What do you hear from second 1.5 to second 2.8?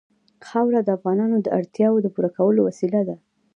اړتیاوو د پوره کولو